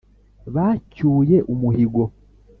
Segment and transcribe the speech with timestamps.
[0.53, 2.03] bacyuye umuhigo,